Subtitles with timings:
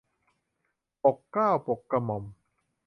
[1.03, 2.23] ปกเกล้าปกกระหม่อม